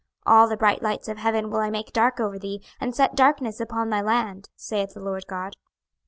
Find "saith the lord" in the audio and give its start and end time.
4.55-5.25